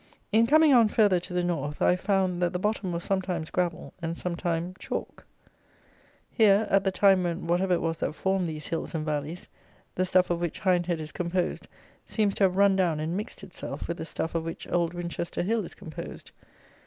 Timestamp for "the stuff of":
9.93-10.41, 13.97-14.43